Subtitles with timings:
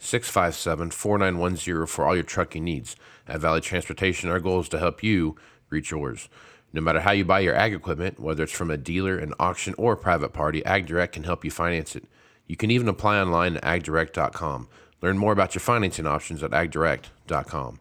[0.00, 2.96] 657 4910 for all your trucking needs.
[3.28, 5.36] At Valley Transportation, our goal is to help you
[5.68, 6.28] reach yours.
[6.72, 9.74] No matter how you buy your ag equipment, whether it's from a dealer, an auction,
[9.76, 12.04] or a private party, AgDirect can help you finance it.
[12.46, 14.68] You can even apply online at agdirect.com.
[15.02, 17.80] Learn more about your financing options at agdirect.com.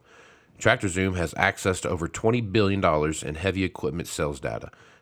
[0.60, 2.84] TractorZoom has access to over $20 billion
[3.26, 4.72] in heavy equipment sales data.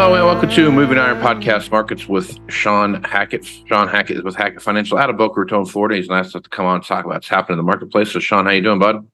[0.00, 3.44] Hello and welcome to Moving Iron Podcast Markets with Shawn Hackett.
[3.44, 5.96] Shawn Hackett is with Hackett Financial out of Boca Raton, Florida.
[5.96, 8.12] He's asked us to come on and talk about what's happening in the marketplace.
[8.12, 9.04] So, Shawn, how you doing, bud?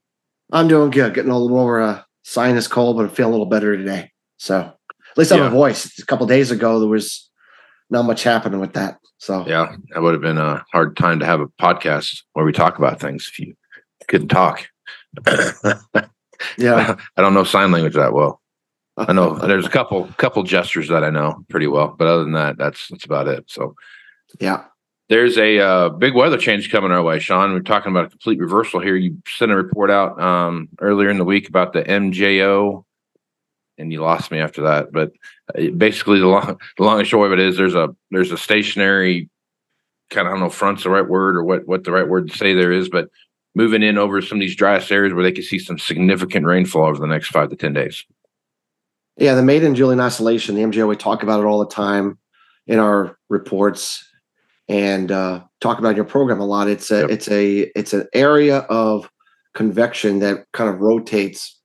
[0.51, 1.15] I'm doing good.
[1.15, 4.11] Getting a little more uh, sinus cold, but I'm feeling a little better today.
[4.37, 5.47] So at least I have Yeah.
[5.47, 5.97] a voice.
[5.97, 7.31] A couple days ago, there was
[7.89, 8.99] not much happening with that.
[9.17, 12.51] So Yeah, that would have been a hard time to have a podcast where we
[12.51, 13.55] talk about things if you
[14.07, 14.67] couldn't talk.
[16.59, 18.39] yeah, I don't know sign language that well.
[18.97, 22.33] I know there's a couple couple gestures that I know pretty well, but other than
[22.33, 23.43] that, that's that's about it.
[23.47, 23.75] So
[24.39, 24.65] yeah.
[25.09, 27.51] there's a uh, big weather change coming our way, Shawn.
[27.51, 28.95] We're talking about a complete reversal here.
[28.95, 32.85] You sent a report out um, earlier in the week about the MJO,
[33.77, 34.93] and you lost me after that.
[34.93, 35.11] But
[35.57, 38.37] uh, basically, the long the long and short of it is there's a there's a
[38.37, 39.29] stationary
[40.09, 42.29] kind of I don't know front's the right word or what what the right word
[42.29, 43.09] to say there is, but
[43.55, 46.85] moving in over some of these driest areas where they could see some significant rainfall
[46.85, 48.05] over the next five to ten days.
[49.17, 52.17] Yeah, the Madden-Julian oscillation, the MJO, we talk about it all the time
[52.67, 54.03] in our reports
[54.67, 56.67] and uh, talk about your program a lot.
[56.67, 57.09] It's a Yep.
[57.11, 59.09] it's a it's an area of
[59.53, 61.59] convection that kind of rotates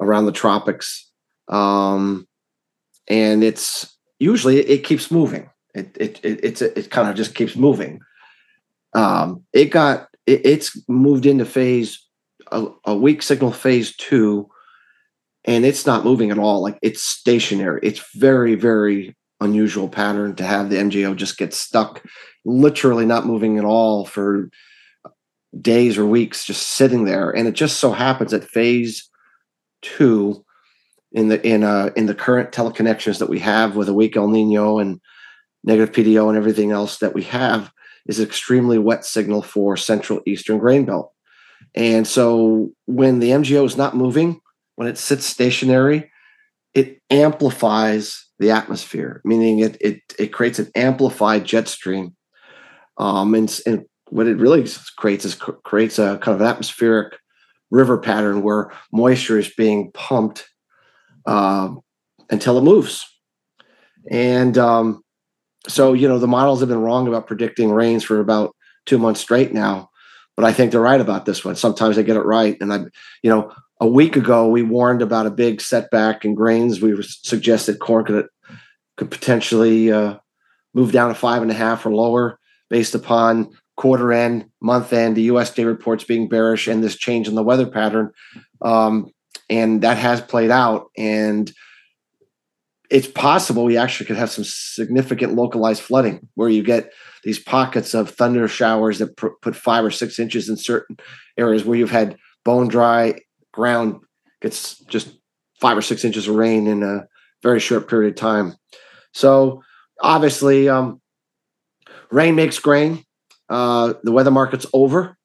[0.00, 1.10] around the tropics,
[1.48, 2.26] um,
[3.08, 5.50] and it's usually it keeps moving.
[5.74, 8.00] It it it it's it kind of just keeps moving.
[8.94, 12.04] Um, it got it, it's moved into phase
[12.50, 14.48] a, a weak signal phase two
[15.44, 16.62] and it's not moving at all.
[16.62, 17.80] Like it's stationary.
[17.82, 22.02] It's very, very unusual pattern to have the MJO just get stuck,
[22.44, 24.48] literally not moving at all for
[25.60, 27.30] days or weeks, just sitting there.
[27.30, 29.08] And it just so happens that phase
[29.82, 30.44] two
[31.12, 34.28] in the in uh in the current teleconnections that we have with a weak El
[34.28, 35.00] Nino and
[35.62, 37.70] negative PDO and everything else that we have
[38.06, 41.12] is extremely wet signal for central eastern grain belt.
[41.74, 44.40] And so when the MJO is not moving,
[44.76, 46.10] when it sits stationary,
[46.74, 52.16] it amplifies the atmosphere, meaning it it it creates an amplified jet stream.
[52.96, 54.66] Um, and, and what it really
[54.96, 57.16] creates is cr- creates a kind of atmospheric
[57.70, 60.48] river pattern where moisture is being pumped
[61.26, 61.80] um,
[62.30, 63.04] until it moves.
[64.10, 65.02] And um,
[65.66, 68.54] so, you know, the models have been wrong about predicting rains for about
[68.86, 69.90] two months straight now.
[70.36, 71.56] but I think they're right about this one.
[71.56, 72.56] Sometimes they get it right.
[72.60, 72.78] And I,
[73.22, 76.80] you know, a week ago we warned about a big setback in grains.
[76.80, 78.26] We suggested corn could
[78.96, 80.18] could potentially uh,
[80.72, 82.38] move down to five and a half or lower
[82.70, 87.34] based upon quarter end, month end, the USDA reports being bearish, and this change in
[87.34, 88.12] the weather pattern.
[88.62, 89.10] Um,
[89.50, 90.86] and that has played out.
[90.96, 91.52] And
[92.90, 96.92] it's possible we actually could have some significant localized flooding where you get
[97.24, 100.96] these pockets of thunder showers that pr- put five or six inches in certain
[101.36, 103.14] areas where you've had bone dry
[103.54, 104.00] ground
[104.42, 105.16] gets just
[105.60, 107.06] five or six inches of rain in a
[107.42, 108.54] very short period of time.
[109.12, 109.62] So
[110.00, 111.00] obviously, um,
[112.10, 113.04] rain makes grain.
[113.48, 115.16] Uh, the weather market's over,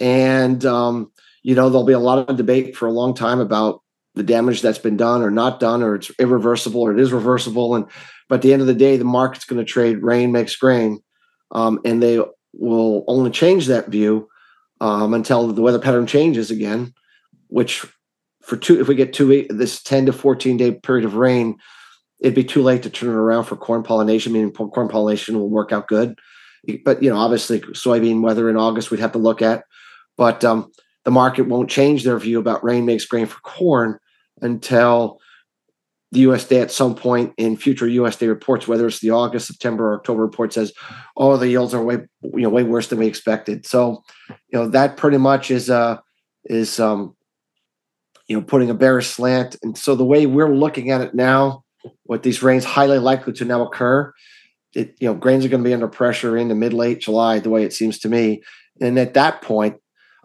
[0.00, 1.12] and um,
[1.42, 3.82] you know there'll be a lot of debate for a long time about
[4.14, 7.74] the damage that's been done or not done, or it's irreversible or it is reversible.
[7.74, 7.86] And
[8.28, 11.00] but at the end of the day, the market's going to trade rain makes grain,
[11.50, 12.20] um, and they
[12.52, 14.28] will only change that view
[14.80, 16.94] um, until the weather pattern changes again.
[17.54, 17.86] Which
[18.42, 21.56] for two, if we get two this ten to fourteen day period of rain,
[22.18, 24.32] it'd be too late to turn it around for corn pollination.
[24.32, 26.18] Meaning corn pollination will work out good,
[26.84, 29.62] but you know obviously soybean weather in August we'd have to look at.
[30.16, 30.72] But um,
[31.04, 34.00] the market won't change their view about rain makes grain for corn
[34.42, 35.20] until
[36.10, 39.94] the USDA at some point in future USDA reports, whether it's the August, September, or
[39.94, 40.72] October report, says,
[41.16, 44.68] "Oh, the yields are way you know way worse than we expected." So, you know
[44.70, 45.98] that pretty much is uh
[46.46, 47.14] is um
[48.28, 51.64] you know putting a bearish slant, and so the way we're looking at it now,
[52.06, 54.12] with these rains highly likely to now occur,
[54.74, 57.50] it you know grains are going to be under pressure into mid late July, the
[57.50, 58.42] way it seems to me,
[58.80, 59.76] and at that point,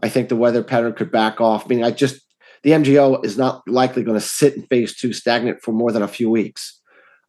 [0.01, 1.67] I think the weather pattern could back off.
[1.67, 2.21] Meaning, I just
[2.63, 6.01] the MJO is not likely going to sit in phase two stagnant for more than
[6.01, 6.79] a few weeks.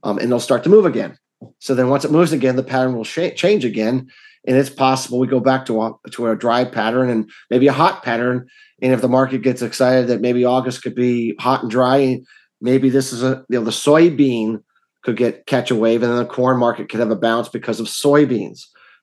[0.03, 1.19] Um, and they'll start to move again.
[1.59, 4.11] So then once it moves again, the pattern will sh- change again.
[4.47, 7.73] And it's possible we go back to a, to a dry pattern and maybe a
[7.73, 8.49] hot pattern.
[8.81, 12.21] And if the market gets excited that maybe August could be hot and dry,
[12.61, 14.63] maybe this is a, you know, the soybean
[15.03, 17.81] could get catch a wave and then the corn market could have a bounce because
[17.81, 18.63] of soybeans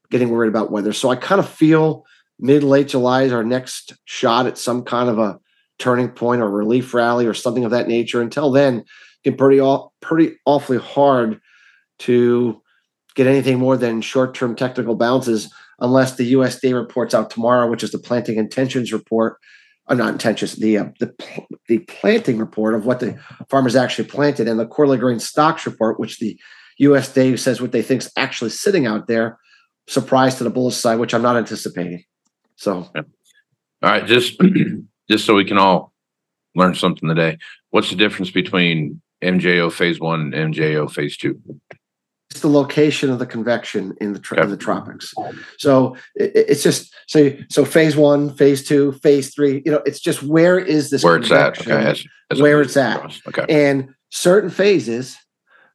[0.10, 0.94] getting worried about weather.
[0.94, 2.04] So I kind of feel
[2.40, 5.40] mid late July is our next shot at some kind of a
[5.80, 8.22] turning point or relief rally or something of that nature.
[8.22, 8.84] Until then,
[9.24, 11.40] it's pretty all pretty awfully hard
[12.00, 12.62] to
[13.18, 17.92] get anything more than short-term technical bounces unless the USDA reports out tomorrow, which is
[17.92, 19.38] the planting intentions report.
[19.90, 21.16] Or uh, not intentions, the uh, the
[21.70, 23.18] the planting report of what the
[23.50, 26.38] farmers actually planted, and the quarterly grain stocks report, which the
[26.82, 29.40] USDA says what they think is actually sitting out there.
[29.88, 32.04] Surprise to the bullish side, which I'm not anticipating.
[32.58, 33.04] So, all
[33.82, 34.38] right, just
[35.10, 35.94] just so we can all
[36.54, 37.38] learn something today.
[37.70, 41.42] What's the difference between MJO phase one and MJO phase two?
[42.42, 45.14] The location of the convection in the in the tropics.
[45.58, 49.62] So it, it's just so so phase one, phase two, phase three.
[49.66, 51.62] You know, it's just where is this where it's at?
[51.62, 53.20] Okay, as, as where it's at.
[53.28, 55.18] Okay, and certain phases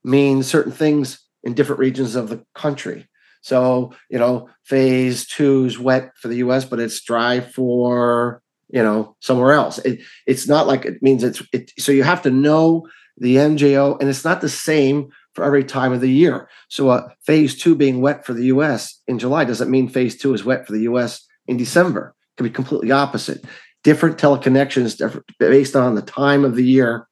[0.05, 3.09] mean certain things in different regions of the country.
[3.41, 8.43] So, you know, phase two is wet for the US, but it's dry for
[8.73, 12.23] you know somewhere else it, it's not like it means it's it, so you have
[12.23, 12.89] to know
[13.19, 16.49] the mjo and it's not the same for every time of the year.
[16.69, 20.35] So uh, phase two being wet for the us in july doesn't mean phase two
[20.35, 22.15] is wet for the us in december.
[22.33, 23.45] It can be completely opposite.
[23.85, 27.09] Different teleconnections based on the time of the year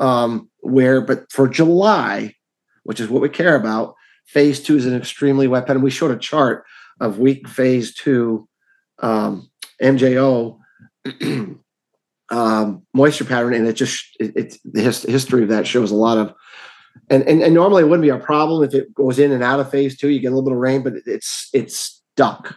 [0.00, 2.34] um, where but for july
[2.84, 3.94] which is what we care about
[4.26, 6.64] phase two is an extremely wet pattern we showed a chart
[7.00, 8.48] of weak phase two
[9.00, 9.48] um,
[9.82, 10.58] mjo
[12.30, 15.96] um, moisture pattern, and it just it, it's the his, history of that shows a
[15.96, 16.34] lot of.
[17.10, 19.60] And, and and normally it wouldn't be a problem if it goes in and out
[19.60, 20.08] of phase two.
[20.08, 22.56] You get a little bit of rain, but it's it's stuck.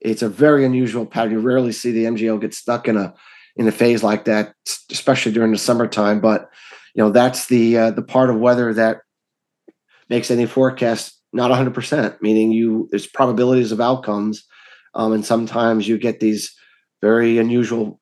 [0.00, 1.32] It's a very unusual pattern.
[1.32, 3.14] You rarely see the MJO get stuck in a
[3.56, 4.54] in a phase like that,
[4.90, 6.20] especially during the summertime.
[6.20, 6.50] But
[6.94, 8.98] you know that's the uh, the part of weather that
[10.08, 12.20] makes any forecast not 100%.
[12.20, 14.44] Meaning you there's probabilities of outcomes,
[14.94, 16.54] um, and sometimes you get these
[17.00, 18.00] very unusual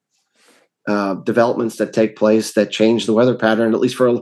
[0.88, 4.20] uh, developments that take place that change the weather pattern, at least for a,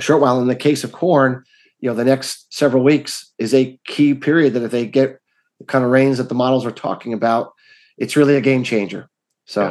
[0.00, 0.40] a, short while.
[0.40, 1.44] In the case of corn,
[1.80, 5.20] you know, the next several weeks is a key period that if they get
[5.58, 7.52] the kind of rains that the models are talking about,
[7.98, 9.08] it's really a game changer.
[9.46, 9.62] So,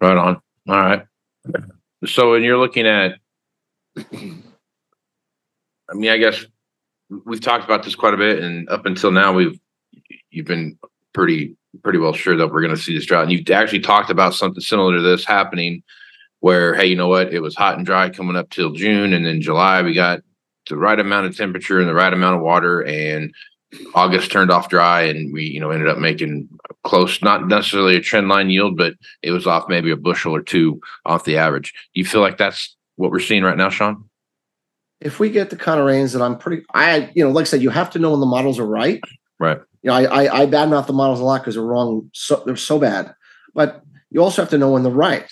[0.00, 0.08] yeah.
[0.08, 0.40] right on.
[0.68, 1.06] All right.
[2.04, 3.18] So, when you're looking at,
[3.96, 6.44] I mean, I guess
[7.24, 9.58] we've talked about this quite a bit, and up until now, we've
[10.30, 10.78] you've been
[11.12, 13.24] pretty pretty well sure that we're going to see this drought.
[13.24, 15.82] And you've actually talked about something similar to this happening,
[16.40, 17.32] where hey, you know what?
[17.32, 20.20] It was hot and dry coming up till June, and then July we got
[20.68, 23.32] the right amount of temperature and the right amount of water, and
[23.94, 26.48] August turned off dry, and we you know ended up making
[26.84, 30.42] close, not necessarily a trend line yield, but it was off maybe a bushel or
[30.42, 31.72] two off the average.
[31.94, 34.08] Do you feel like that's what we're seeing right now, Shawn?
[35.00, 37.46] If we get the kind of rains that I'm pretty, I you know, like I
[37.46, 39.00] said, you have to know when the models are right.
[39.38, 39.60] Right.
[39.82, 42.10] You know, I I, I badmouth the models a lot because they're wrong.
[42.14, 43.14] So they're so bad,
[43.54, 45.30] but you also have to know when they're right.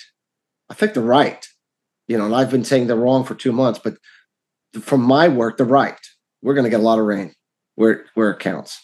[0.71, 1.47] I think they're right.
[2.07, 3.97] You know, and I've been saying they're wrong for two months, but
[4.81, 5.99] from my work, they're right.
[6.43, 7.35] We're going to get a lot of rain
[7.77, 8.81] where where it counts.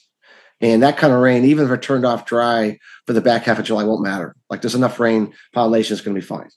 [0.60, 3.58] And that kind of rain, even if it turned off dry for the back half
[3.58, 4.36] of July, won't matter.
[4.50, 6.50] Like there's enough rain, pollination is going to be fine.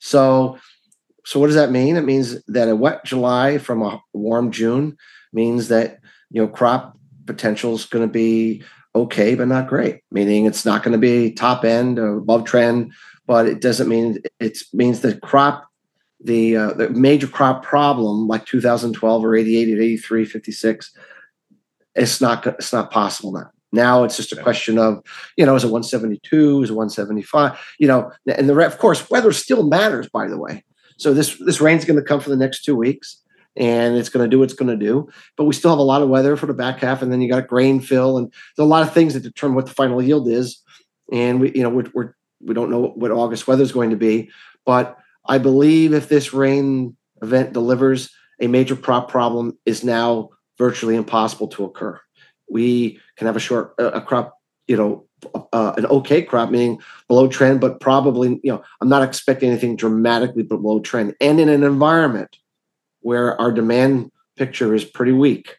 [0.00, 0.58] So,
[1.24, 1.96] so what does that mean?
[1.96, 4.96] It means that a wet July from a warm June
[5.32, 8.62] means that you know crop potential is going to be
[8.94, 10.00] okay, but not great.
[10.10, 12.92] Meaning it's not going to be top end or above trend,
[13.26, 15.68] but it doesn't mean it means the crop
[16.20, 20.92] the uh, the major crop problem like 2012 or 88 or 83 56
[21.96, 23.50] it's not it's not possible now.
[23.72, 25.02] Now it's just a question of
[25.36, 29.32] you know is it 172 is it 175 you know and the of course weather
[29.32, 30.64] still matters by the way.
[30.98, 33.22] So this this rain's going to come for the next two weeks
[33.56, 35.82] and it's going to do what it's going to do but we still have a
[35.82, 38.64] lot of weather for the back half and then you got grain fill and there's
[38.64, 40.62] a lot of things that determine what the final yield is
[41.10, 43.96] and we you know we're, we're we don't know what august weather is going to
[43.96, 44.30] be
[44.66, 50.96] but I believe if this rain event delivers, a major crop problem is now virtually
[50.96, 51.98] impossible to occur.
[52.50, 55.06] We can have a short a crop, you know,
[55.52, 59.76] uh, an okay crop, meaning below trend, but probably, you know, I'm not expecting anything
[59.76, 61.14] dramatically below trend.
[61.20, 62.36] And in an environment
[63.00, 65.56] where our demand picture is pretty weak,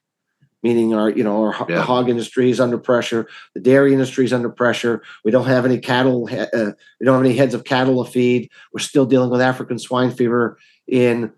[0.63, 1.81] meaning our you know our yeah.
[1.81, 5.77] hog industry is under pressure the dairy industry is under pressure we don't have any
[5.77, 9.41] cattle uh, we don't have any heads of cattle to feed we're still dealing with
[9.41, 11.31] african swine fever in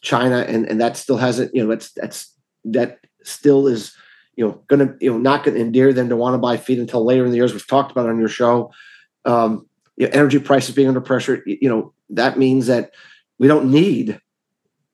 [0.00, 3.94] china and and that still hasn't you know that's that's that still is
[4.36, 6.56] you know going to you know not going to endear them to want to buy
[6.56, 8.72] feed until later in the years we've talked about on your show
[9.24, 9.66] um
[9.96, 12.92] you know, energy prices being under pressure you know that means that
[13.38, 14.20] we don't need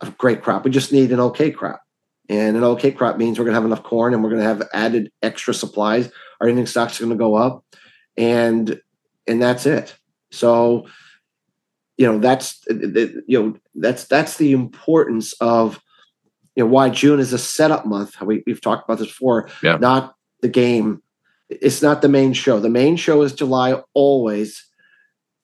[0.02, 1.82] a great crop we just need an okay crop
[2.30, 4.49] and an okay crop means we're going to have enough corn and we're going to
[4.49, 6.10] have added extra supplies.
[6.40, 7.64] Our ending stocks are going to go up,
[8.16, 8.80] and
[9.26, 9.96] and that's it.
[10.30, 10.87] So,
[11.99, 15.80] you know, that's you know that's that's the importance of
[16.54, 18.20] you know why June is a setup month.
[18.22, 19.49] We, we've talked about this before.
[19.60, 19.78] Yeah.
[19.78, 21.02] Not the game.
[21.49, 22.60] It's not the main show.
[22.60, 24.64] The main show is July always.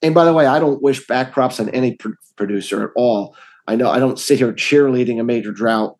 [0.02, 3.34] And by the way, I don't wish back crops on any pr- producer at all.
[3.66, 5.96] I know I don't sit here cheerleading a major drought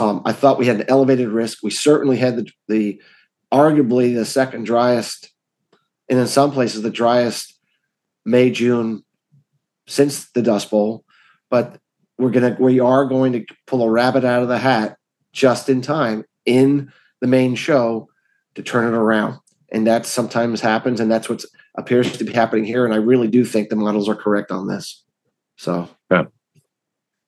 [0.00, 1.58] um, I thought we had an elevated risk.
[1.62, 3.02] We certainly had the, the
[3.52, 5.30] arguably the second driest,
[6.08, 7.58] and in some places the driest
[8.24, 9.04] May June
[9.86, 11.04] since the Dust Bowl.
[11.50, 11.78] But
[12.16, 14.96] we're gonna we are going to pull a rabbit out of the hat
[15.32, 16.90] just in time in
[17.20, 18.08] the main show
[18.54, 19.38] to turn it around.
[19.70, 21.44] And that sometimes happens, and that's what
[21.76, 22.86] appears to be happening here.
[22.86, 25.04] And I really do think the models are correct on this.
[25.58, 26.24] So, yeah.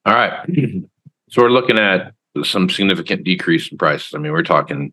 [0.05, 0.49] All right.
[1.29, 2.13] So we're looking at
[2.43, 4.13] some significant decrease in prices.
[4.15, 4.91] I mean, we're talking.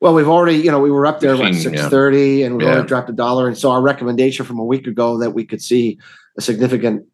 [0.00, 2.46] Well, we've already, you know, we were up there about six thirty, yeah.
[2.46, 2.70] and we yeah.
[2.72, 3.46] already dropped a dollar.
[3.46, 5.98] And so our recommendation from a week ago that we could see
[6.36, 7.06] a significant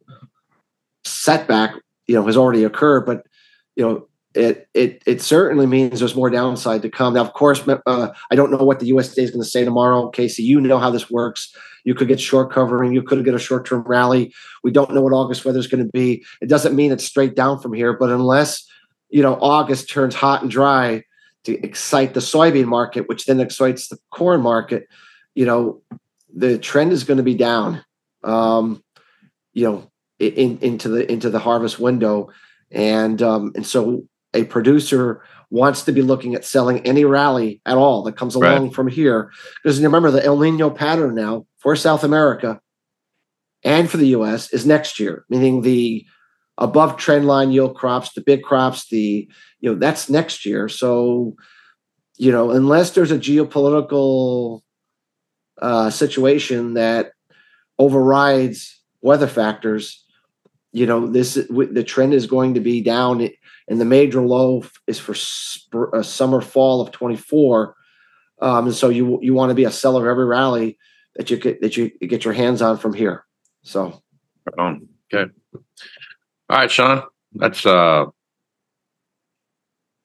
[1.05, 1.75] setback,
[2.07, 3.07] you know, has already occurred.
[3.07, 3.27] But
[3.77, 7.15] you know, it it it certainly means there's more downside to come.
[7.15, 10.09] Now, of course, uh, I don't know what the USDA is going to say tomorrow.
[10.09, 11.55] Casey, you know how this works.
[11.85, 12.93] You could get short covering.
[12.93, 14.33] You could get a short term rally.
[14.63, 16.25] We don't know what August weather is going to be.
[16.41, 18.67] It doesn't mean it's straight down from here, but unless
[19.11, 21.05] you know, August turns hot and dry
[21.45, 24.87] to excite the soybean market, which then excites the corn market,
[25.35, 25.83] you know,
[26.35, 27.85] the trend is going to be down.
[28.23, 28.83] Um,
[29.53, 32.29] you know, in, into the into the harvest window,
[32.71, 34.03] and um, and so
[34.35, 38.67] a producer wants to be looking at selling any rally at all that comes along
[38.67, 38.75] right.
[38.75, 42.61] from here because remember the El Nino pattern now for South America
[43.65, 44.53] and for the U.S.
[44.53, 46.07] is next year, meaning the
[46.61, 49.29] above trend line yield crops, the big crops, the
[49.61, 50.69] you know that's next year.
[50.69, 51.35] So
[52.19, 54.61] you know unless there's a geopolitical
[55.61, 57.13] uh, situation that
[57.79, 60.05] overrides weather factors,
[60.73, 63.29] you know this the trend is going to be down,
[63.67, 67.75] and the major low is for sp- uh, summer fall of 24.
[68.43, 70.79] Um, and so you you want to be a seller of every rally
[71.17, 73.25] that you get that you get your hands on from here.
[73.63, 74.03] So,
[74.47, 74.89] right on.
[75.13, 75.31] okay.
[76.51, 77.05] All right, Shawn.
[77.35, 78.07] That's uh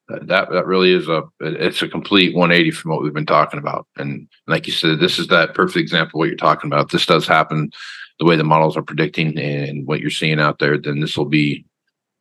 [0.07, 3.87] that that really is a it's a complete 180 from what we've been talking about.
[3.97, 6.91] And like you said, this is that perfect example what you're talking about.
[6.91, 7.71] This does happen
[8.19, 11.25] the way the models are predicting and what you're seeing out there, then this will
[11.25, 11.65] be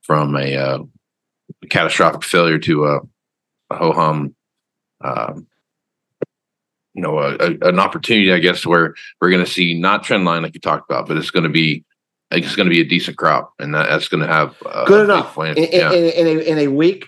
[0.03, 0.79] from a, uh,
[1.69, 3.01] catastrophic failure to a,
[3.71, 4.35] a ho hum
[5.03, 5.47] um,
[6.95, 10.25] you know a, a, an opportunity, I guess, where we're going to see not trend
[10.25, 11.85] line like you talked about, but it's going to be
[12.31, 15.05] it's going to be a decent crop, and that, that's going to have uh, good
[15.05, 15.93] enough in, yeah.
[15.93, 17.07] in, in, a, in a weak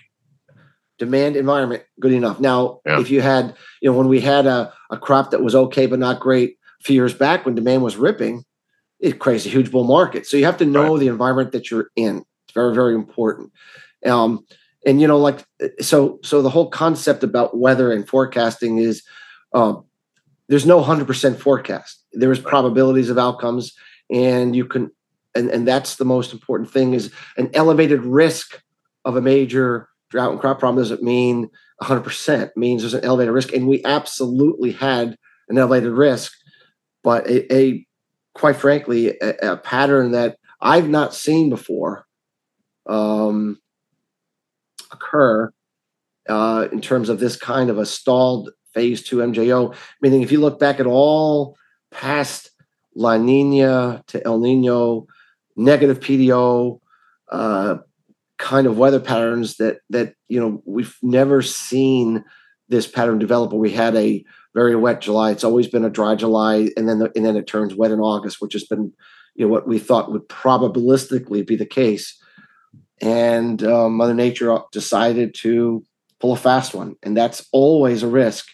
[0.99, 1.83] demand environment.
[2.01, 2.41] Good enough.
[2.41, 3.01] Now, yeah.
[3.01, 5.99] if you had you know when we had a, a crop that was okay but
[5.99, 8.45] not great a few years back when demand was ripping,
[9.01, 10.27] it creates a huge bull market.
[10.27, 11.01] So you have to know right.
[11.01, 12.25] the environment that you're in.
[12.45, 13.53] It's very very important.
[14.05, 14.45] Um,
[14.87, 15.45] and you know like
[15.81, 19.03] so so the whole concept about weather and forecasting is
[19.53, 19.85] um,
[20.49, 23.73] there's no 100% forecast there is probabilities of outcomes
[24.11, 24.91] and you can
[25.37, 28.63] and, and that's the most important thing is an elevated risk
[29.05, 31.49] of a major drought and crop problem doesn't mean
[31.83, 35.17] 100% it means there's an elevated risk and we absolutely had
[35.49, 36.33] an elevated risk
[37.05, 37.87] but a, a
[38.35, 42.07] quite frankly a, a, pattern that i've not seen before
[42.89, 43.59] um,
[44.91, 45.53] occur
[46.29, 49.75] uh, in terms of this kind of a stalled phase two MJO.
[50.03, 51.57] Meaning, if you look back at all
[51.91, 52.51] past
[52.95, 55.07] La Nina to El Nino,
[55.57, 56.81] negative PDO,
[57.31, 57.77] uh,
[58.39, 62.25] kind of weather patterns that that you know we've never seen
[62.69, 63.53] this pattern develop.
[63.53, 65.31] Where we had a very wet July.
[65.31, 68.01] It's always been a dry July, and then the, and then it turns wet in
[68.01, 68.93] August, which has been
[69.35, 72.19] you know what we thought would probabilistically be the case
[73.01, 75.85] and uh, Mother Nature decided to
[76.19, 78.47] pull a fast one, and that's always a risk.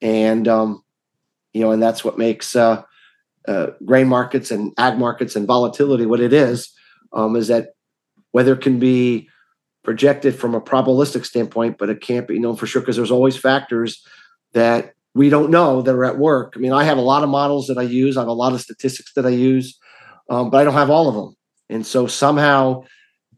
[0.00, 0.82] And um,
[1.52, 2.82] you know, and that's what makes uh,
[3.48, 6.72] uh, grain markets and ag markets and volatility what it is.
[7.12, 7.70] Um, is that
[8.32, 9.28] weather can be
[9.82, 13.36] projected from a probabilistic standpoint, but it can't be known for sure because there's always
[13.36, 14.04] factors
[14.52, 16.52] that we don't know that are at work.
[16.54, 18.16] I mean, I have a lot of models that I use.
[18.16, 19.78] I have a lot of statistics that I use,
[20.28, 21.34] um, but I don't have all of them.
[21.70, 22.84] And so somehow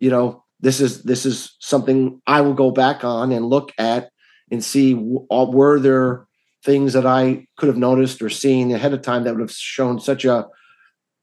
[0.00, 4.10] you know this is this is something I will go back on and look at
[4.50, 6.26] and see were there
[6.64, 10.00] things that I could have noticed or seen ahead of time that would have shown
[10.00, 10.46] such a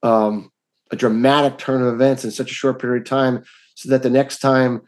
[0.04, 0.52] um,
[0.92, 3.44] a dramatic turn of events in such a short period of time,
[3.76, 4.82] so that the next time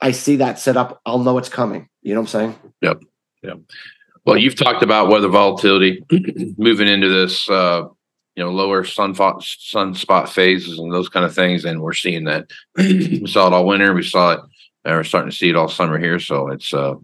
[0.00, 1.88] I see that set up, I'll know it's coming.
[2.02, 2.72] You know what I'm saying?
[2.82, 3.02] Yep.
[3.42, 3.58] Yep.
[4.26, 6.04] Well, you've talked about weather volatility
[6.58, 7.84] moving into this uh,
[8.36, 12.50] you know lower sun sunspot phases and those kind of things and we're seeing that
[12.76, 14.40] we saw it all winter we saw it
[14.84, 16.94] and we're starting to see it all summer here so it's uh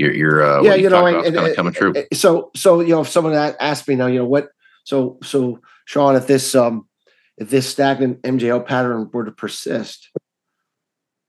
[0.00, 3.08] you're, you're uh yeah you know and, and, coming true so so you know if
[3.08, 4.48] someone asked me now you know what
[4.84, 6.88] so so Shawn if this um
[7.36, 10.10] if this stagnant mjo pattern were to persist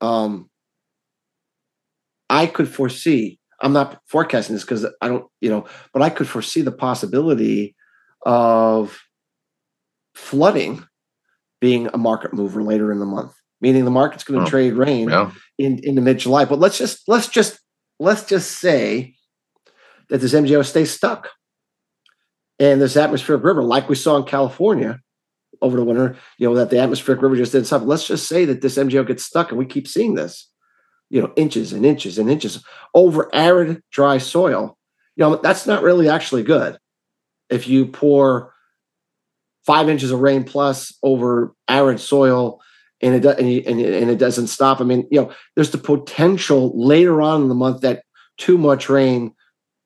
[0.00, 0.48] um
[2.30, 6.28] i could foresee i'm not forecasting this because i don't you know but i could
[6.28, 7.76] foresee the possibility
[8.24, 9.00] of
[10.14, 10.84] flooding
[11.60, 14.74] being a market mover later in the month, meaning the market's going to oh, trade
[14.74, 15.30] rain yeah.
[15.58, 16.44] in in the mid July.
[16.44, 17.58] But let's just let's just
[18.02, 19.14] let's just say
[20.08, 21.30] that this MJO stays stuck,
[22.58, 25.00] and this atmospheric river, like we saw in California
[25.60, 27.88] over the winter, you know that the atmospheric river just did something.
[27.88, 30.50] Let's just say that this MJO gets stuck, and we keep seeing this,
[31.10, 32.62] you know, inches and inches and inches
[32.94, 34.76] over arid, dry soil.
[35.16, 36.78] You know that's not really actually good
[37.50, 38.52] if you pour
[39.64, 42.60] five inches of rain plus over arid soil
[43.02, 44.80] and it and, and it doesn't stop.
[44.80, 48.04] I mean, you know, there's the potential later on in the month that
[48.38, 49.34] too much rain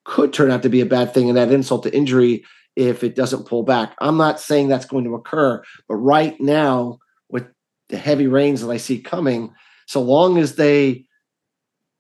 [0.05, 2.45] could turn out to be a bad thing and that insult to injury
[2.77, 3.95] if it doesn't pull back.
[4.01, 6.99] I'm not saying that's going to occur, but right now
[7.31, 7.47] with
[7.89, 9.53] the heavy rains that I see coming,
[9.87, 11.07] so long as they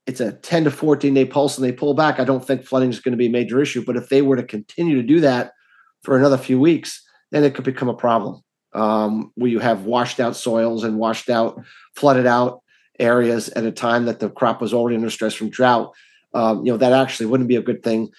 [0.06, 2.90] it's a 10 to 14 day pulse and they pull back, I don't think flooding
[2.90, 3.84] is going to be a major issue.
[3.84, 5.52] But if they were to continue to do that
[6.04, 7.02] for another few weeks,
[7.32, 8.44] then it could become a problem
[8.76, 11.60] um, where you have washed out soils and washed out,
[11.96, 12.62] flooded out
[13.00, 15.92] areas at a time that the crop was already under stress from drought.
[16.34, 18.10] Um, you know, that actually wouldn't be a good thing.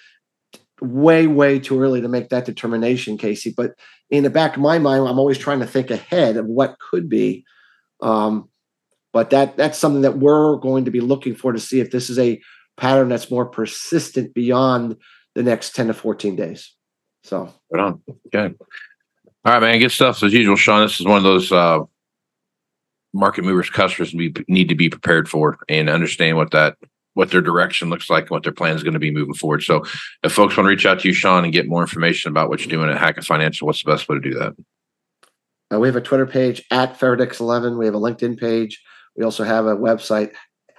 [0.82, 3.54] Way, way too early to make that determination, Casey.
[3.56, 3.74] But
[4.10, 7.08] in the back of my mind, I'm always trying to think ahead of what could
[7.08, 7.44] be.
[8.00, 8.48] Um,
[9.12, 12.10] but that that's something that we're going to be looking for to see if this
[12.10, 12.40] is a
[12.76, 14.96] pattern that's more persistent beyond
[15.34, 16.74] the next 10 to 14 days.
[17.24, 18.02] So right on.
[18.26, 18.54] Okay.
[19.44, 19.78] All right, man.
[19.78, 20.82] Good stuff as usual, Shawn.
[20.82, 21.80] This is one of those uh,
[23.12, 26.76] market movers customers we need to be prepared for and understand what that
[27.14, 29.62] what their direction looks like and what their plan is going to be moving forward.
[29.62, 29.84] So,
[30.22, 32.60] if folks want to reach out to you, Shawn, and get more information about what
[32.60, 34.54] you're doing at Hackett Financial, what's the best way to do that?
[35.72, 37.78] Uh, we have a Twitter page at Faradix11.
[37.78, 38.80] We have a LinkedIn page.
[39.16, 40.32] We also have a website,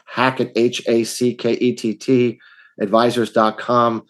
[0.05, 2.39] Hackett, H A C K E T T,
[2.79, 4.05] advisors.com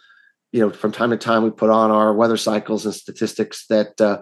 [0.52, 4.00] you know, from time to time, we put on our weather cycles and statistics that
[4.02, 4.22] uh,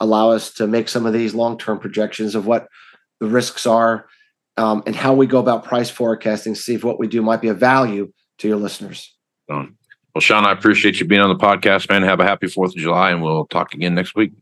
[0.00, 2.66] allow us to make some of these long-term projections of what
[3.20, 4.06] the risks are
[4.56, 6.54] um, and how we go about price forecasting.
[6.54, 9.14] See if what we do might be of value to your listeners.
[9.48, 12.02] Well, Shawn, I appreciate you being on the podcast, man.
[12.02, 14.32] Have a happy 4th of July, and we'll talk again next week.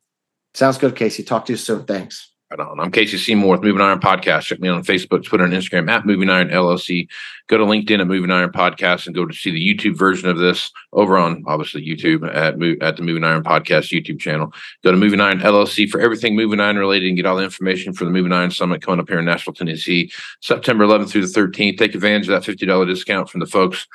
[0.55, 1.23] Sounds good, Casey.
[1.23, 1.85] Talk to you soon.
[1.85, 2.30] Thanks.
[2.51, 2.81] Right on.
[2.81, 4.43] I'm Casey Seymour with Moving Iron Podcast.
[4.43, 7.07] Check me on Facebook, Twitter, and Instagram at Moving Iron LLC.
[7.47, 10.37] Go to LinkedIn at Moving Iron Podcast and go to see the YouTube version of
[10.37, 14.53] this over on obviously YouTube at at the Moving Iron Podcast YouTube channel.
[14.83, 17.93] Go to Moving Iron LLC for everything Moving Iron related and get all the information
[17.93, 20.11] for the Moving Iron Summit coming up here in Nashville, Tennessee,
[20.41, 21.79] September 11th through the 13th.
[21.79, 23.87] Take advantage of that $50 discount from the folks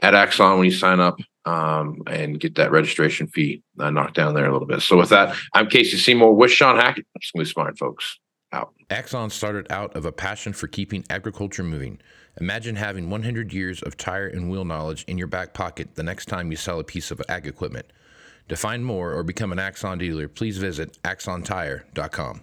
[0.00, 4.34] at Axon when you sign up um, and get that registration fee uh, knocked down
[4.34, 4.82] there a little bit.
[4.82, 7.06] So with that, I'm Casey Seymour with Shawn Hackett.
[7.22, 8.18] Smooth Smart, folks.
[8.52, 8.74] Out.
[8.90, 11.98] Axon started out of a passion for keeping agriculture moving.
[12.38, 16.26] Imagine having 100 years of tire and wheel knowledge in your back pocket the next
[16.26, 17.86] time you sell a piece of ag equipment.
[18.48, 22.42] To find more or become an Axon dealer, please visit axontire.com.